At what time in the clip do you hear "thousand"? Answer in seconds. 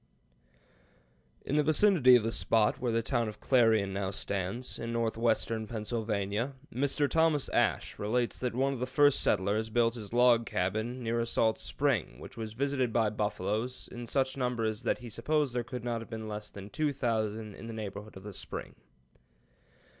16.91-17.53